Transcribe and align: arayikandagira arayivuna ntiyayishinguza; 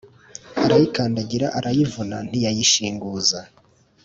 arayikandagira 0.63 1.47
arayivuna 1.57 2.17
ntiyayishinguza; 2.27 3.39